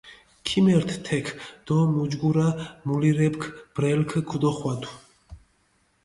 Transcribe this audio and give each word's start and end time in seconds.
ქიმერთჷ 0.49 0.95
თექ 1.05 1.25
დო 1.65 1.77
მუჯგურა 1.93 2.49
მულირეფქ 2.87 3.43
ბრელქ 3.73 4.11
ქჷდოხვადუ. 4.29 4.89